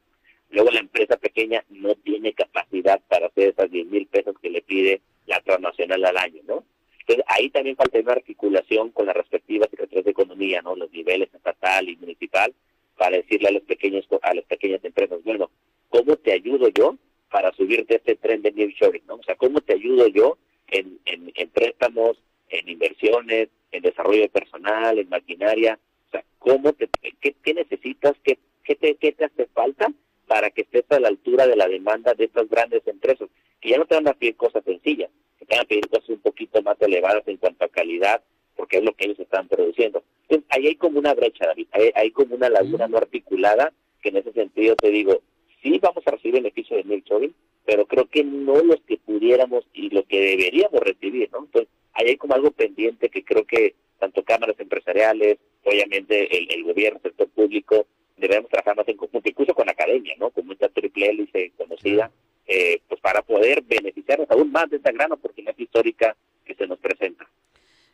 Luego 0.49 0.71
la 0.71 0.79
empresa 0.79 1.17
pequeña 1.17 1.63
no 1.69 1.95
tiene 1.95 2.33
capacidad 2.33 2.99
para 3.07 3.27
hacer 3.27 3.49
esas 3.49 3.69
10.000 3.69 4.07
pesos 4.07 4.35
que 4.41 4.49
le 4.49 4.61
pide 4.61 5.01
la 5.25 5.41
transnacional 5.41 6.03
al 6.05 6.17
año, 6.17 6.41
¿no? 6.47 6.63
Entonces 7.01 7.25
ahí 7.27 7.49
también 7.49 7.75
falta 7.75 7.99
una 7.99 8.13
articulación 8.13 8.91
con 8.91 9.07
las 9.07 9.15
respectivas 9.15 9.69
secretarías 9.69 10.05
de 10.05 10.11
economía, 10.11 10.61
¿no? 10.61 10.75
Los 10.75 10.91
niveles 10.91 11.33
estatal 11.33 11.89
y 11.89 11.97
municipal 11.97 12.53
para 12.97 13.17
decirle 13.17 13.49
a 13.49 13.51
los 13.51 13.63
pequeños 13.63 14.07
a 14.21 14.33
las 14.33 14.45
pequeñas 14.45 14.83
empresas, 14.83 15.23
bueno, 15.23 15.49
¿cómo 15.89 16.15
te 16.17 16.33
ayudo 16.33 16.69
yo 16.69 16.97
para 17.31 17.51
subirte 17.53 17.95
este 17.95 18.15
tren 18.15 18.41
de 18.41 18.51
nearshoring, 18.51 19.05
¿no? 19.07 19.15
O 19.15 19.23
sea, 19.23 19.35
¿cómo 19.35 19.61
te 19.61 19.73
ayudo 19.73 20.07
yo 20.07 20.37
en, 20.67 20.99
en, 21.05 21.31
en 21.35 21.49
préstamos, 21.49 22.17
en 22.49 22.69
inversiones, 22.69 23.49
en 23.71 23.81
desarrollo 23.83 24.21
de 24.21 24.29
personal, 24.29 24.97
en 24.97 25.09
maquinaria. 25.09 25.79
O 26.07 26.11
sea, 26.11 26.23
¿cómo 26.39 26.73
te, 26.73 26.89
qué, 27.21 27.53
necesitas? 27.53 28.15
¿Qué, 28.23 28.37
qué, 28.63 28.75
te, 28.75 28.95
¿Qué 28.95 29.11
te 29.11 29.25
hace 29.25 29.45
falta 29.47 29.91
para 30.27 30.49
que 30.49 30.61
estés 30.61 30.85
a 30.89 30.99
la 30.99 31.07
altura 31.07 31.47
de 31.47 31.55
la 31.55 31.67
demanda 31.67 32.13
de 32.13 32.25
estas 32.25 32.49
grandes 32.49 32.85
empresas? 32.87 33.29
Que 33.61 33.69
ya 33.69 33.77
no 33.77 33.85
te 33.85 33.95
van 33.95 34.07
a 34.07 34.13
pedir 34.13 34.35
cosas 34.35 34.63
sencillas, 34.63 35.09
que 35.37 35.45
te 35.45 35.55
van 35.55 35.65
a 35.65 35.67
pedir 35.67 35.87
cosas 35.87 36.09
un 36.09 36.19
poquito 36.19 36.57
más 36.69 36.81
elevadas 36.81 37.27
en 37.27 37.37
cuanto 37.37 37.65
a 37.65 37.69
calidad, 37.69 38.21
porque 38.55 38.77
es 38.77 38.83
lo 38.83 38.93
que 38.93 39.05
ellos 39.05 39.19
están 39.19 39.47
produciendo. 39.47 40.03
Entonces, 40.23 40.47
ahí 40.49 40.67
hay 40.67 40.75
como 40.75 40.99
una 40.99 41.13
brecha, 41.13 41.47
David, 41.47 41.67
hay, 41.71 41.91
hay 41.95 42.11
como 42.11 42.35
una 42.35 42.49
laguna 42.49 42.87
no 42.87 42.97
articulada, 42.97 43.73
que 44.01 44.09
en 44.09 44.17
ese 44.17 44.31
sentido 44.33 44.75
te 44.75 44.89
digo, 44.89 45.21
sí 45.61 45.79
vamos 45.79 46.05
a 46.05 46.11
recibir 46.11 46.35
beneficios 46.35 46.77
de 46.77 46.83
Milk 46.83 47.33
pero 47.65 47.85
creo 47.85 48.07
que 48.07 48.23
no 48.23 48.61
los 48.63 48.81
que 48.81 48.97
pudiéramos 48.97 49.65
y 49.73 49.89
lo 49.89 50.03
que 50.03 50.19
deberíamos 50.19 50.79
recibir, 50.81 51.29
¿no? 51.31 51.39
Entonces, 51.39 51.69
ahí 51.93 52.09
hay 52.09 52.17
como 52.17 52.33
algo 52.33 52.51
pendiente 52.51 53.09
que 53.09 53.23
creo 53.23 53.45
que 53.45 53.75
tanto 53.99 54.23
cámaras 54.23 54.59
empresariales, 54.59 55.37
obviamente 55.63 56.55
el, 56.55 56.63
gobierno, 56.63 56.99
el 57.03 57.11
sector 57.11 57.27
público, 57.29 57.85
debemos 58.17 58.49
trabajar 58.49 58.75
más 58.75 58.87
en 58.87 58.97
conjunto, 58.97 59.29
incluso 59.29 59.53
con 59.53 59.65
la 59.65 59.73
academia, 59.73 60.15
¿no? 60.17 60.29
Como 60.31 60.53
esta 60.53 60.69
triple 60.69 61.09
hélice 61.09 61.51
conocida, 61.57 62.11
eh, 62.47 62.81
pues 62.87 62.99
para 63.01 63.21
poder 63.21 63.61
beneficiarnos 63.61 64.29
aún 64.31 64.51
más 64.51 64.69
de 64.69 64.77
esta 64.77 64.91
gran 64.91 65.11
oportunidad 65.11 65.55
histórica 65.57 66.15
que 66.49 66.63
se 66.63 66.67
nos 66.67 66.79
presenta. 66.79 67.29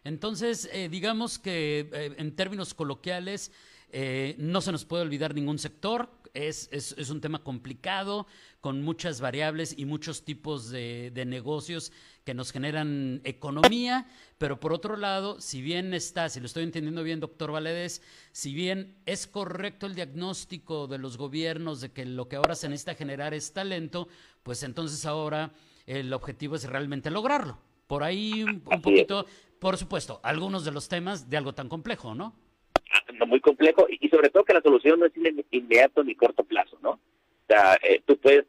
Entonces, 0.04 0.70
eh, 0.72 0.88
digamos 0.90 1.40
que 1.40 1.90
eh, 1.92 2.16
en 2.18 2.36
términos 2.36 2.74
coloquiales, 2.74 3.52
no 4.38 4.60
se 4.60 4.74
nos 4.74 4.84
puede 4.84 5.04
olvidar 5.04 5.34
ningún 5.34 5.58
sector, 5.58 6.10
es, 6.36 6.68
es, 6.72 7.10
un 7.10 7.22
tema 7.22 7.44
complicado, 7.44 8.28
con 8.60 8.82
muchas 8.82 9.22
variables 9.22 9.74
y 9.78 9.86
muchos 9.86 10.26
tipos 10.26 10.70
de, 10.70 11.12
negocios 11.26 11.92
que 12.24 12.34
nos 12.34 12.52
generan 12.52 13.22
economía, 13.24 14.08
pero 14.38 14.60
por 14.60 14.74
otro 14.74 14.98
lado, 14.98 15.40
si 15.40 15.62
bien 15.62 15.94
está, 15.94 16.30
si 16.30 16.40
lo 16.40 16.46
estoy 16.46 16.64
entendiendo 16.64 17.04
bien, 17.04 17.20
doctor 17.20 17.52
Valedez, 17.52 18.02
si 18.32 18.54
bien 18.54 18.96
es 19.06 19.28
correcto 19.28 19.86
el 19.86 19.96
diagnóstico 19.96 20.88
de 20.88 20.98
los 20.98 21.18
gobiernos 21.18 21.82
de 21.82 21.92
que 21.92 22.06
lo 22.06 22.28
que 22.28 22.36
ahora 22.36 22.56
se 22.56 22.68
necesita 22.68 22.96
generar 22.96 23.34
es 23.34 23.54
talento, 23.54 24.08
pues 24.44 24.64
entonces 24.64 25.06
ahora 25.06 25.54
el 25.86 26.12
objetivo 26.12 26.56
es 26.56 26.66
realmente 26.66 27.10
lograrlo. 27.12 27.60
Por 27.88 28.04
ahí 28.04 28.44
un, 28.44 28.62
poquito 28.62 29.26
por 29.60 29.78
supuesto, 29.78 30.20
algunos 30.24 30.66
de 30.66 30.72
los 30.72 30.90
temas 30.90 31.30
de 31.30 31.38
algo 31.38 31.54
tan 31.54 31.70
complejo, 31.70 32.14
¿no? 32.14 32.36
Ah, 32.92 33.04
no, 33.14 33.26
muy 33.26 33.40
complejo 33.40 33.88
y 33.90 34.08
sobre 34.10 34.30
todo 34.30 34.44
que 34.44 34.54
la 34.54 34.62
solución 34.62 35.00
no 35.00 35.06
es 35.06 35.14
inmediato 35.52 36.04
ni 36.04 36.16
corto 36.16 36.44
plazo, 36.44 36.78
¿no? 36.82 36.92
O 36.92 37.48
sea, 37.48 37.78
eh, 37.82 38.02
tú 38.06 38.18
puedes 38.18 38.46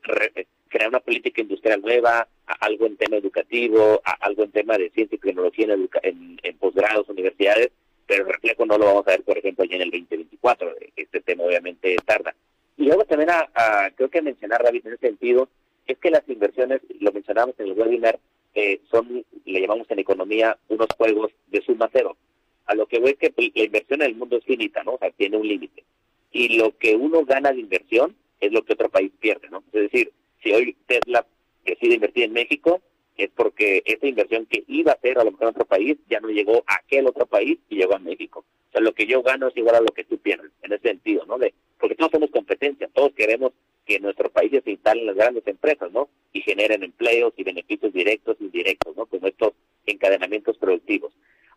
crear 0.69 0.89
una 0.89 1.01
política 1.01 1.41
industrial 1.41 1.81
nueva, 1.81 2.29
algo 2.61 2.87
en 2.87 2.97
tema 2.97 3.17
educativo, 3.17 4.01
algo 4.21 4.45
en 4.45 4.51
tema 4.53 4.77
de 4.79 4.91
ciencia 4.91 5.17
y 5.17 5.19
tecnología 5.19 5.67
en, 6.03 6.41
en, 6.43 6.59
posgrados, 6.59 7.09
universidades, 7.09 7.71
pero 8.07 8.25
el 8.27 8.33
reflejo 8.33 8.67
no 8.67 8.79
lo 8.79 8.87
vamos 8.87 9.07
a 9.07 9.11
ver, 9.13 9.23
por 9.23 9.39
ejemplo, 9.39 9.65
ya 9.65 9.77
en 9.77 9.83
el 9.83 9.91
2024. 9.91 10.75
Este 10.97 11.21
tema 11.21 11.45
obviamente 11.45 11.97
tarda. 12.05 12.35
Y 12.77 12.85
luego 12.85 13.05
también 13.05 13.31
a, 13.31 13.91
creo 13.95 14.09
que 14.09 14.23
mencionar, 14.23 14.63
David, 14.63 14.87
en 14.87 14.93
ese 14.95 15.07
sentido, 15.07 15.49
es 15.87 15.99
que 15.99 16.11
las 16.11 16.29
inversiones, 16.29 16.81
lo 17.01 17.13
mencionamos 17.13 17.55
en 17.59 17.67
el 17.67 17.73
webinar, 17.73 18.19
eh, 18.57 18.81
son, 18.91 19.23
le 19.45 19.61
llamamos 19.61 19.87
en 19.91 19.99
economía, 19.99 20.57
unos 20.69 20.89
juegos 20.97 21.31
de 21.49 21.61
suma 21.61 21.91
cero. 21.93 22.17
A 22.65 22.75
lo 22.75 22.87
que 22.87 22.99
voy 22.99 23.15
que 23.15 23.33
la 23.55 23.65
inversión 23.65 24.01
en 24.01 24.09
el 24.09 24.17
mundo 24.17 24.39
es 24.39 24.45
finita, 24.45 24.83
¿no? 24.83 24.95
O 24.95 24.99
sea, 24.99 25.11
tiene 25.11 25.37
un 25.37 25.47
límite. 25.47 25.85
Y 26.33 26.57
lo 26.57 26.77
que 26.77 26.97
uno 26.97 27.25
gana 27.27 27.53
de 27.53 27.61
inversión 27.61 28.17
es 28.41 28.51
lo 28.53 28.65
que 28.65 28.73
otro 28.73 28.89
país 28.89 29.13
pierde, 29.21 29.51
¿no? 29.51 29.63
Es 29.73 29.83
decir, 29.83 30.11
si 30.43 30.53
hoy 30.53 30.75
Tesla 30.87 31.27
decide 31.67 31.97
invertir 31.97 32.25
en 32.25 32.33
México, 32.33 32.81
es 33.19 33.31
porque 33.37 33.83
esa 33.85 34.07
inversión 34.07 34.47
que 34.47 34.65
iba 34.69 34.93
a 34.93 34.95
hacer 34.95 35.19
a 35.19 35.25
lo 35.25 35.33
mejor 35.33 35.49
en 35.49 35.55
otro 35.55 35.67
país 35.67 35.99
ya 36.09 36.21
no 36.21 36.29
llegó 36.29 36.65
a 36.67 36.77
aquel 36.77 37.07
otro 37.07 37.27
país 37.27 37.59
y 37.69 37.77
llegó 37.77 37.95
a 37.95 37.99
México. 37.99 38.45
O 38.71 38.73
sea, 38.73 38.81
lo 38.81 38.95
que 38.95 39.07
yo 39.07 39.23
gano 39.23 39.49
es 39.49 39.57
igual 39.57 39.77
a 39.77 39.81
lo 39.81 39.93
que 39.93 40.05
tú 40.05 40.17
pierdes, 40.17 40.51
en 40.63 40.73
ese 40.73 40.89
sentido, 40.89 41.27
¿no? 41.27 41.37
De, 41.39 41.53
porque 41.79 41.95
todos 41.95 42.11
somos 42.11 42.31
competencia, 42.31 42.89
todos 42.95 43.13
queremos 43.13 43.53
que 43.87 43.97
en 43.97 44.03
nuestro 44.03 44.31
país 44.31 44.51
se 44.51 44.71
instalen 44.71 45.07
las 45.07 45.15
grandes 45.15 45.47
empresas, 45.47 45.91
¿no? 45.93 46.09
Y 46.33 46.41
generen 46.43 46.83
empleos 46.83 47.33
y 47.37 47.45
beneficios 47.45 47.93
directos 47.93 48.37
e 48.41 48.45
indirectos, 48.45 48.97
¿no? 48.97 49.07
Como 49.07 49.29
estos 49.29 49.53
encadenamientos 49.87 50.59
productivos. 50.59 51.13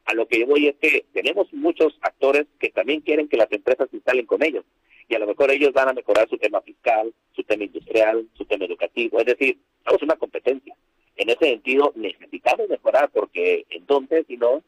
A 0.06 0.14
lo 0.14 0.28
que 0.28 0.40
yo 0.40 0.48
voy 0.48 0.68
es 0.68 0.76
que 0.78 1.06
tenemos 1.12 1.52
muchos 1.54 1.98
actores 2.02 2.46
que 2.60 2.70
también 2.70 3.02
quieren 3.02 3.28
que 3.28 3.38
las 3.38 3.52
empresas 3.52 3.90
se 3.90 3.98
instalen 3.98 4.26
con 4.26 4.44
ellos 4.44 4.64
y 5.10 5.16
a 5.16 5.20
lo 5.20 5.28
mejor 5.28 5.52
ellos 5.52 5.74
van 5.74 5.90
a 5.90 5.94
mejorar 5.94 6.30
su 6.30 6.38
tema 6.38 6.62
fiscal, 6.62 7.12
su 7.36 7.44
tema 7.44 7.64
industrial, 7.64 8.28
su 8.34 8.46
tema 8.46 8.66
educativo, 8.66 9.20
es 9.20 9.26
decir, 9.26 9.58
somos 9.84 10.04
una 10.04 10.16
competencia. 10.16 10.76
En 11.16 11.30
ese 11.30 11.46
sentido, 11.46 11.92
necesitamos 11.96 12.70
mejorar 12.70 13.10
porque 13.10 13.66
entonces, 13.72 14.26
si 14.28 14.38
no, 14.38 14.64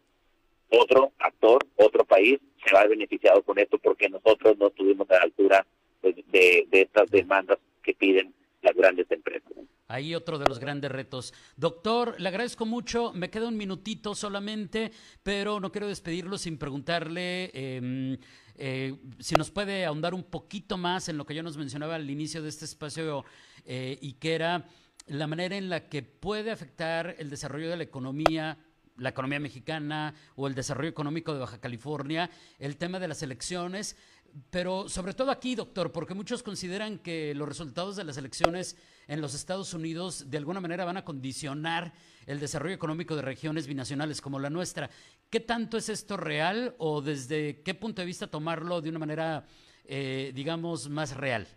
otro 0.69 1.11
actor, 1.19 1.59
otro 1.75 2.03
país 2.05 2.39
se 2.65 2.73
va 2.73 2.81
a 2.81 2.87
beneficiado 2.87 3.43
con 3.43 3.59
esto 3.59 3.77
porque 3.77 4.09
nosotros 4.09 4.57
no 4.57 4.67
estuvimos 4.67 5.09
a 5.11 5.15
la 5.15 5.23
altura 5.23 5.65
pues, 6.01 6.15
de, 6.31 6.67
estas 6.71 7.09
demandas 7.09 7.59
que 7.83 7.93
piden 7.93 8.33
las 8.61 8.75
grandes 8.75 9.09
empresas. 9.11 9.51
Ahí 9.87 10.15
otro 10.15 10.39
de 10.39 10.45
los 10.45 10.59
grandes 10.59 10.89
retos. 10.91 11.33
Doctor, 11.57 12.15
le 12.19 12.29
agradezco 12.29 12.65
mucho. 12.65 13.11
Me 13.13 13.29
queda 13.29 13.47
un 13.47 13.57
minutito 13.57 14.15
solamente, 14.15 14.91
pero 15.21 15.59
no 15.59 15.71
quiero 15.71 15.87
despedirlo 15.87 16.37
sin 16.37 16.57
preguntarle 16.57 17.51
em, 17.53 18.17
eh, 18.55 18.95
si 19.19 19.35
nos 19.35 19.51
puede 19.51 19.85
ahondar 19.85 20.13
un 20.13 20.23
poquito 20.23 20.77
más 20.77 21.09
en 21.09 21.17
lo 21.17 21.25
que 21.25 21.35
yo 21.35 21.43
nos 21.43 21.57
mencionaba 21.57 21.95
al 21.95 22.09
inicio 22.09 22.41
de 22.41 22.49
este 22.49 22.65
espacio 22.65 23.25
eh, 23.65 23.97
y 24.01 24.13
que 24.13 24.35
era 24.35 24.65
la 25.07 25.27
manera 25.27 25.57
en 25.57 25.69
la 25.69 25.89
que 25.89 26.03
puede 26.03 26.51
afectar 26.51 27.15
el 27.17 27.29
desarrollo 27.29 27.69
de 27.69 27.77
la 27.77 27.83
economía 27.83 28.57
la 28.97 29.09
economía 29.09 29.39
mexicana 29.39 30.13
o 30.35 30.47
el 30.47 30.55
desarrollo 30.55 30.89
económico 30.89 31.33
de 31.33 31.39
Baja 31.39 31.59
California, 31.59 32.29
el 32.59 32.77
tema 32.77 32.99
de 32.99 33.07
las 33.07 33.23
elecciones, 33.23 33.97
pero 34.49 34.89
sobre 34.89 35.13
todo 35.13 35.31
aquí, 35.31 35.55
doctor, 35.55 35.91
porque 35.91 36.13
muchos 36.13 36.43
consideran 36.43 36.99
que 36.99 37.33
los 37.35 37.47
resultados 37.47 37.95
de 37.95 38.03
las 38.03 38.17
elecciones 38.17 38.77
en 39.07 39.21
los 39.21 39.33
Estados 39.33 39.73
Unidos 39.73 40.29
de 40.29 40.37
alguna 40.37 40.61
manera 40.61 40.85
van 40.85 40.97
a 40.97 41.05
condicionar 41.05 41.93
el 42.25 42.39
desarrollo 42.39 42.75
económico 42.75 43.15
de 43.15 43.21
regiones 43.21 43.67
binacionales 43.67 44.21
como 44.21 44.39
la 44.39 44.49
nuestra. 44.49 44.89
¿Qué 45.29 45.39
tanto 45.39 45.77
es 45.77 45.89
esto 45.89 46.17
real 46.17 46.75
o 46.77 47.01
desde 47.01 47.61
qué 47.63 47.73
punto 47.73 48.01
de 48.01 48.05
vista 48.05 48.27
tomarlo 48.27 48.81
de 48.81 48.89
una 48.89 48.99
manera, 48.99 49.45
eh, 49.85 50.31
digamos, 50.33 50.89
más 50.89 51.15
real? 51.15 51.47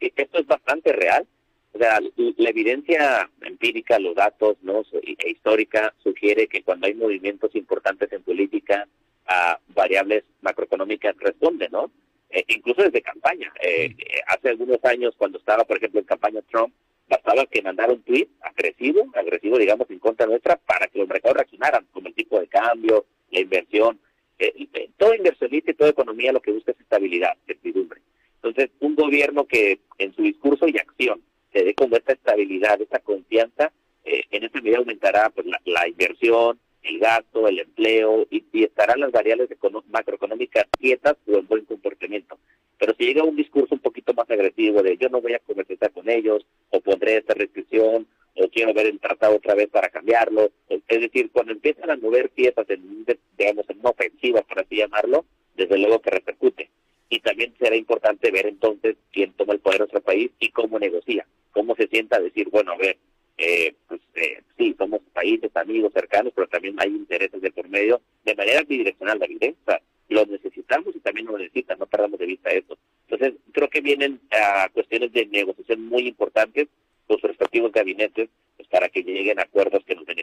Esto 0.00 0.38
es 0.38 0.46
bastante 0.46 0.92
real. 0.92 1.26
O 1.74 1.78
sea, 1.78 1.98
la 2.00 2.50
evidencia 2.50 3.30
empírica, 3.40 3.98
los 3.98 4.14
datos 4.14 4.56
¿no? 4.62 4.82
e 4.92 5.30
histórica 5.30 5.94
sugiere 6.02 6.46
que 6.46 6.62
cuando 6.62 6.86
hay 6.86 6.94
movimientos 6.94 7.54
importantes 7.54 8.12
en 8.12 8.22
política, 8.22 8.86
a 9.26 9.58
variables 9.68 10.24
macroeconómicas 10.40 11.16
responden, 11.18 11.70
¿no? 11.72 11.90
Eh, 12.32 12.44
incluso 12.48 12.82
desde 12.82 13.02
campaña. 13.02 13.52
Eh, 13.62 13.94
hace 14.26 14.48
algunos 14.48 14.82
años, 14.84 15.14
cuando 15.18 15.38
estaba, 15.38 15.64
por 15.64 15.76
ejemplo, 15.76 16.00
en 16.00 16.06
campaña 16.06 16.40
Trump, 16.50 16.72
bastaba 17.06 17.44
que 17.44 17.60
mandara 17.60 17.92
un 17.92 18.02
tweet 18.02 18.28
agresivo, 18.40 19.06
agresivo, 19.14 19.58
digamos, 19.58 19.90
en 19.90 19.98
contra 19.98 20.26
nuestra, 20.26 20.56
para 20.56 20.86
que 20.86 20.98
los 20.98 21.08
mercados 21.08 21.36
reaccionaran, 21.36 21.86
como 21.92 22.08
el 22.08 22.14
tipo 22.14 22.40
de 22.40 22.46
cambio, 22.48 23.04
la 23.30 23.40
inversión. 23.40 24.00
Eh, 24.38 24.66
todo 24.96 25.14
inversionista 25.14 25.70
y 25.70 25.74
toda 25.74 25.90
economía 25.90 26.32
lo 26.32 26.40
que 26.40 26.52
busca 26.52 26.72
es 26.72 26.80
estabilidad, 26.80 27.36
certidumbre. 27.46 28.00
Entonces, 28.36 28.70
un 28.80 28.94
gobierno 28.94 29.44
que 29.44 29.80
en 29.98 30.14
su 30.14 30.22
discurso 30.22 30.66
y 30.66 30.78
acción 30.78 31.20
se 31.52 31.62
dé 31.62 31.74
como 31.74 31.96
esta 31.96 32.14
estabilidad, 32.14 32.80
esta 32.80 32.98
confianza, 33.00 33.72
en 34.04 34.42
esta 34.42 34.60
medida 34.60 34.78
aumentará 34.78 35.30
pues, 35.30 35.46
la 35.64 35.86
inversión, 35.86 36.58
el 36.82 36.98
gasto, 36.98 37.46
el 37.48 37.60
empleo 37.60 38.26
y, 38.30 38.42
estarán 38.64 39.00
las 39.00 39.12
variables 39.12 39.48
macroeconómicas 39.88 40.66
quietas 40.78 41.16
o 41.26 41.38
en 41.38 41.46
buen 41.46 41.64
comportamiento. 41.64 42.38
Pero 42.78 42.94
si 42.98 43.04
llega 43.04 43.22
un 43.22 43.36
discurso 43.36 43.74
un 43.74 43.80
poquito 43.80 44.12
más 44.14 44.28
agresivo 44.30 44.82
de 44.82 44.96
yo 44.96 45.08
no 45.08 45.20
voy 45.20 45.34
a 45.34 45.38
comercializar 45.40 45.92
con 45.92 46.08
ellos, 46.08 46.44
o 46.70 46.80
pondré 46.80 47.18
esta 47.18 47.34
restricción, 47.34 48.06
o 48.34 48.48
quiero 48.48 48.72
ver 48.72 48.86
el 48.86 48.98
tratado 48.98 49.36
otra 49.36 49.54
vez 49.54 49.68
para 49.68 49.88
cambiarlo, 49.90 50.50
es 50.68 51.00
decir, 51.00 51.30
cuando 51.30 51.52
empiezan 51.52 51.90
a 51.90 51.96
mover 51.96 52.30
piezas 52.30 52.68
en, 52.70 53.06
digamos, 53.36 53.68
en 53.68 53.80
una 53.80 53.90
ofensiva, 53.90 54.42
por 54.42 54.60
así 54.60 54.76
llamarlo, 54.76 55.24
desde 55.54 55.78
luego 55.78 56.00
que 56.00 56.10
repercute. 56.10 56.70
Y 57.08 57.20
también 57.20 57.54
será 57.58 57.76
importante 57.76 58.30
ver 58.30 58.46
entonces 58.46 58.96
quién 59.12 59.32
toma 59.34 59.52
el 59.52 59.60
poder 59.60 59.76
en 59.76 59.80
nuestro 59.82 60.00
país 60.00 60.30
y 60.40 60.50
cómo 60.50 60.78
negocia, 60.78 61.26
cómo 61.52 61.76
se 61.76 61.86
sienta 61.88 62.16
a 62.16 62.20
decir, 62.20 62.48
bueno, 62.50 62.72
a 62.72 62.76
ver, 62.78 62.96
eh, 63.36 63.74
pues 63.86 64.00
eh, 64.14 64.40
sí, 64.56 64.74
somos 64.78 65.01
países, 65.12 65.54
amigos, 65.56 65.92
cercanos, 65.92 66.32
pero 66.34 66.48
también 66.48 66.76
hay 66.78 66.88
intereses 66.88 67.40
de 67.40 67.50
por 67.50 67.68
medio 67.68 68.00
de 68.24 68.34
manera 68.34 68.62
bidireccional, 68.62 69.18
la 69.18 69.26
evidencia. 69.26 69.80
Lo 70.08 70.26
necesitamos 70.26 70.94
y 70.94 71.00
también 71.00 71.26
lo 71.26 71.38
necesitan, 71.38 71.78
no 71.78 71.86
perdamos 71.86 72.18
de 72.18 72.26
vista 72.26 72.50
eso. 72.50 72.76
Entonces, 73.08 73.40
creo 73.52 73.68
que 73.68 73.80
vienen 73.80 74.20
a 74.30 74.68
cuestiones 74.70 75.12
de 75.12 75.26
negociación 75.26 75.86
muy 75.86 76.08
importantes 76.08 76.68
sus 77.08 77.20
respectivos 77.22 77.72
gabinetes 77.72 78.28
pues, 78.56 78.68
para 78.68 78.88
que 78.88 79.02
lleguen 79.02 79.38
a 79.38 79.42
acuerdos 79.42 79.84
que 79.84 79.94
nos 79.94 80.04
beneficien. 80.04 80.21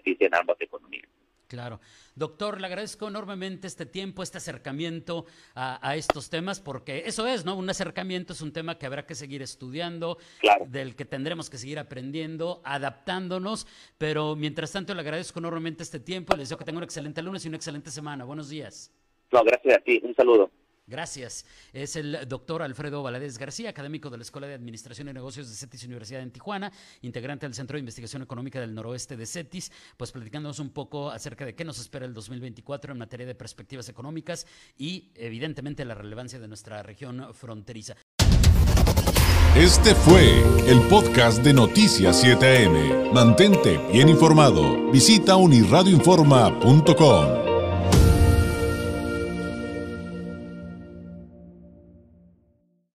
Claro. 1.59 1.81
Doctor, 2.15 2.61
le 2.61 2.67
agradezco 2.67 3.09
enormemente 3.09 3.67
este 3.67 3.85
tiempo, 3.85 4.23
este 4.23 4.37
acercamiento 4.37 5.25
a, 5.55 5.97
estos 5.97 6.29
temas, 6.29 6.61
porque 6.61 7.03
eso 7.05 7.27
es, 7.27 7.43
¿no? 7.43 7.57
Un 7.57 7.69
acercamiento 7.69 8.31
es 8.31 8.39
un 8.39 8.53
tema 8.53 8.77
que 8.77 8.85
habrá 8.85 9.05
que 9.05 9.13
seguir 9.13 9.41
estudiando, 9.41 10.17
del 10.67 10.95
que 10.95 11.03
tendremos 11.03 11.49
que 11.49 11.57
seguir 11.57 11.77
aprendiendo, 11.77 12.61
adaptándonos, 12.63 13.67
pero 13.97 14.37
mientras 14.37 14.71
tanto 14.71 14.93
le 14.93 15.01
agradezco 15.01 15.39
enormemente 15.39 15.83
este 15.83 15.99
tiempo, 15.99 16.33
les 16.37 16.47
deseo 16.47 16.57
que 16.57 16.63
tenga 16.63 16.77
un 16.77 16.85
excelente 16.85 17.21
lunes 17.21 17.43
y 17.43 17.49
una 17.49 17.57
excelente 17.57 17.91
semana. 17.91 18.23
Buenos 18.23 18.47
días. 18.47 18.89
No, 19.33 19.43
gracias 19.43 19.75
a 19.75 19.79
ti. 19.81 19.99
Un 20.01 20.15
saludo. 20.15 20.49
Gracias. 20.89 21.45
Es 21.71 21.95
el 21.95 22.27
doctor 22.27 22.63
Alfredo 22.63 23.03
Valadez 23.03 23.37
García, 23.37 23.69
académico 23.69 24.09
de 24.09 24.17
la 24.17 24.23
Escuela 24.23 24.47
de 24.47 24.55
Administración 24.55 25.07
y 25.07 25.13
Negocios 25.13 25.47
de 25.47 25.55
CETIS 25.55 25.85
Universidad 25.85 26.21
en 26.21 26.31
Tijuana, 26.31 26.71
integrante 27.01 27.45
del 27.45 27.53
Centro 27.53 27.75
de 27.75 27.79
Investigación 27.79 28.23
Económica 28.23 28.59
del 28.59 28.73
Noroeste 28.73 29.15
de 29.15 29.25
CETIS, 29.25 29.71
pues 29.95 30.11
platicándonos 30.11 30.59
un 30.59 30.71
poco 30.71 31.11
acerca 31.11 31.45
de 31.45 31.55
qué 31.55 31.63
nos 31.63 31.79
espera 31.79 32.05
el 32.05 32.13
2024 32.13 32.91
en 32.91 32.97
materia 32.97 33.27
de 33.27 33.35
perspectivas 33.35 33.87
económicas 33.87 34.47
y 34.77 35.11
evidentemente 35.15 35.85
la 35.85 35.93
relevancia 35.93 36.39
de 36.39 36.47
nuestra 36.47 36.81
región 36.81 37.33
fronteriza. 37.33 37.95
Este 39.55 39.95
fue 39.95 40.43
el 40.67 40.81
podcast 40.89 41.43
de 41.43 41.53
Noticias 41.53 42.23
7am. 42.23 43.11
Mantente 43.11 43.79
bien 43.91 44.09
informado. 44.09 44.91
Visita 44.91 45.35
unirradioinforma.com. 45.35 47.48